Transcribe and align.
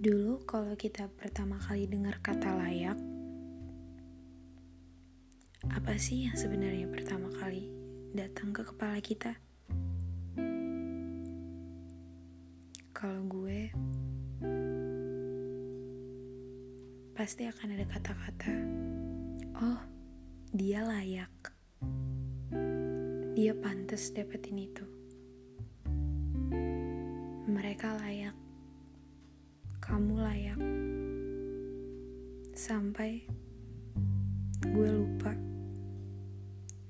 Dulu 0.00 0.48
kalau 0.48 0.72
kita 0.80 1.12
pertama 1.12 1.60
kali 1.60 1.84
dengar 1.84 2.24
kata 2.24 2.56
layak, 2.56 2.96
apa 5.68 5.92
sih 6.00 6.24
yang 6.24 6.32
sebenarnya 6.32 6.88
pertama 6.88 7.28
kali 7.28 7.68
datang 8.16 8.48
ke 8.48 8.64
kepala 8.64 8.96
kita? 9.04 9.36
Kalau 12.96 13.28
gue, 13.28 13.68
pasti 17.12 17.44
akan 17.44 17.68
ada 17.76 17.84
kata-kata, 17.84 18.56
oh 19.60 19.84
dia 20.56 20.80
layak, 20.80 21.52
dia 23.36 23.52
pantas 23.52 24.16
dapetin 24.16 24.64
itu. 24.64 24.88
Mereka 27.52 28.00
layak 28.00 28.49
kamu 29.90 30.22
layak. 30.22 30.60
Sampai 32.54 33.26
gue 34.62 34.86
lupa. 34.86 35.34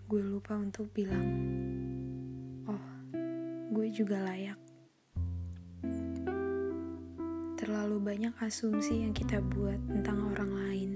Gue 0.05 0.21
lupa 0.21 0.61
untuk 0.61 0.93
bilang, 0.93 1.25
"Oh, 2.69 2.85
gue 3.73 3.89
juga 3.89 4.21
layak." 4.21 4.61
Terlalu 7.57 7.97
banyak 8.05 8.37
asumsi 8.37 9.01
yang 9.09 9.17
kita 9.17 9.41
buat 9.41 9.81
tentang 9.89 10.37
orang 10.37 10.53
lain, 10.53 10.91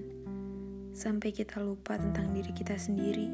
sampai 0.92 1.32
kita 1.32 1.64
lupa 1.64 1.96
tentang 1.96 2.36
diri 2.36 2.52
kita 2.52 2.76
sendiri. 2.76 3.32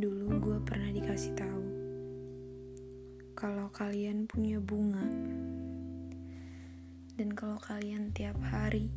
Dulu 0.00 0.26
gue 0.40 0.58
pernah 0.64 0.88
dikasih 0.88 1.36
tahu 1.36 1.64
kalau 3.36 3.68
kalian 3.72 4.24
punya 4.24 4.60
bunga 4.60 5.04
dan 7.20 7.36
kalau 7.36 7.60
kalian 7.60 8.16
tiap 8.16 8.40
hari 8.40 8.88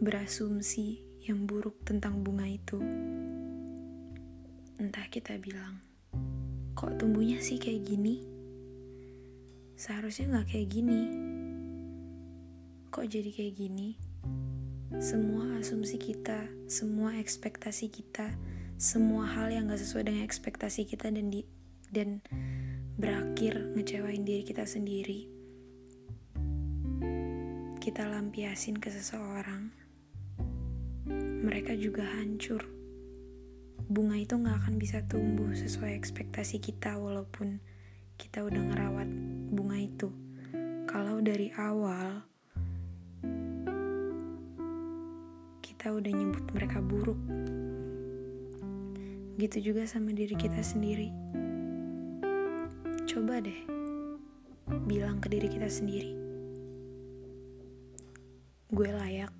berasumsi 0.00 1.04
yang 1.20 1.44
buruk 1.44 1.76
tentang 1.84 2.24
bunga 2.24 2.48
itu, 2.48 2.80
entah 4.80 5.04
kita 5.12 5.36
bilang, 5.36 5.84
kok 6.72 6.96
tumbuhnya 6.96 7.44
sih 7.44 7.60
kayak 7.60 7.84
gini? 7.84 8.24
Seharusnya 9.76 10.40
gak 10.40 10.56
kayak 10.56 10.72
gini. 10.72 11.00
Kok 12.88 13.04
jadi 13.04 13.36
kayak 13.36 13.54
gini? 13.60 13.92
Semua 14.96 15.60
asumsi 15.60 16.00
kita, 16.00 16.48
semua 16.72 17.20
ekspektasi 17.20 17.92
kita, 17.92 18.32
semua 18.80 19.28
hal 19.28 19.52
yang 19.52 19.68
gak 19.68 19.84
sesuai 19.84 20.08
dengan 20.08 20.24
ekspektasi 20.24 20.88
kita 20.88 21.12
dan 21.12 21.28
di 21.28 21.44
dan 21.92 22.24
berakhir 22.96 23.76
ngecewain 23.76 24.24
diri 24.24 24.40
kita 24.40 24.64
sendiri 24.64 25.37
kita 27.98 28.14
lampiasin 28.14 28.78
ke 28.78 28.94
seseorang, 28.94 29.74
mereka 31.42 31.74
juga 31.74 32.06
hancur. 32.06 32.62
Bunga 33.90 34.14
itu 34.14 34.38
gak 34.38 34.54
akan 34.54 34.78
bisa 34.78 35.02
tumbuh 35.10 35.50
sesuai 35.50 35.98
ekspektasi 35.98 36.62
kita 36.62 36.94
walaupun 36.94 37.58
kita 38.14 38.46
udah 38.46 38.62
ngerawat 38.70 39.10
bunga 39.50 39.82
itu. 39.82 40.14
Kalau 40.86 41.18
dari 41.18 41.50
awal 41.58 42.22
kita 45.58 45.90
udah 45.90 46.12
nyebut 46.14 46.46
mereka 46.54 46.78
buruk. 46.78 47.18
Gitu 49.42 49.74
juga 49.74 49.90
sama 49.90 50.14
diri 50.14 50.38
kita 50.38 50.62
sendiri. 50.62 51.10
Coba 53.10 53.42
deh 53.42 53.66
bilang 54.86 55.18
ke 55.18 55.34
diri 55.34 55.50
kita 55.50 55.66
sendiri 55.66 56.27
gue 58.68 58.92
layak. 58.92 59.32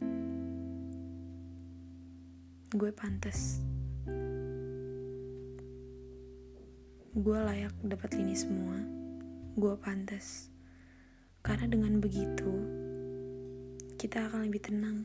Gue 2.72 2.88
pantas. 2.96 3.60
Gue 7.12 7.36
layak 7.36 7.76
dapat 7.84 8.16
ini 8.16 8.32
semua. 8.32 8.80
Gue 9.52 9.76
pantas. 9.76 10.48
Karena 11.44 11.68
dengan 11.68 12.00
begitu 12.00 12.48
kita 14.00 14.32
akan 14.32 14.48
lebih 14.48 14.64
tenang. 14.64 15.04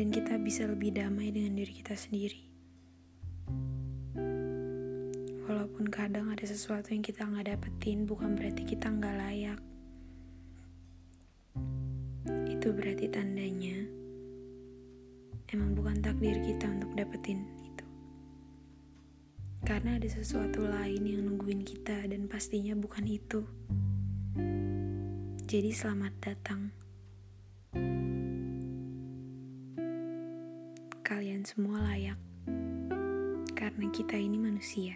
Dan 0.00 0.08
kita 0.08 0.40
bisa 0.40 0.64
lebih 0.64 0.96
damai 0.96 1.28
dengan 1.28 1.60
diri 1.60 1.76
kita 1.76 1.92
sendiri. 1.92 2.40
Walaupun 5.44 5.92
kadang 5.92 6.32
ada 6.32 6.48
sesuatu 6.48 6.88
yang 6.96 7.04
kita 7.04 7.28
nggak 7.28 7.52
dapetin 7.52 8.08
bukan 8.08 8.32
berarti 8.32 8.64
kita 8.64 8.88
nggak 8.88 9.16
layak 9.20 9.60
itu 12.70 12.78
berarti 12.86 13.10
tandanya 13.10 13.82
emang 15.50 15.74
bukan 15.74 15.98
takdir 15.98 16.38
kita 16.38 16.70
untuk 16.70 16.94
dapetin 16.94 17.42
itu. 17.66 17.82
Karena 19.66 19.98
ada 19.98 20.06
sesuatu 20.06 20.62
lain 20.62 21.02
yang 21.02 21.26
nungguin 21.26 21.66
kita 21.66 22.06
dan 22.06 22.30
pastinya 22.30 22.78
bukan 22.78 23.10
itu. 23.10 23.42
Jadi 25.50 25.70
selamat 25.74 26.14
datang. 26.22 26.70
Kalian 31.02 31.42
semua 31.42 31.90
layak. 31.90 32.22
Karena 33.58 33.90
kita 33.90 34.14
ini 34.14 34.38
manusia. 34.38 34.94